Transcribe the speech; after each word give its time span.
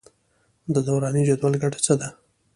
د 0.73 0.75
دوراني 0.87 1.21
جدول 1.29 1.53
ګټه 1.63 1.79
څه 1.85 1.93
ده. 1.99 2.07